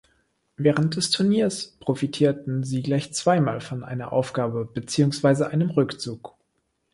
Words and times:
Während 0.57 0.95
des 0.95 1.11
Turniers 1.11 1.77
profitierten 1.79 2.63
sie 2.63 2.81
gleich 2.81 3.13
zweimal 3.13 3.61
von 3.61 3.83
einer 3.83 4.11
Aufgabe 4.13 4.65
beziehungsweise 4.65 5.49
einem 5.49 5.69
Rückzug. 5.69 6.33